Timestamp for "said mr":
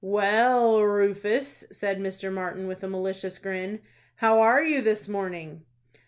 1.71-2.33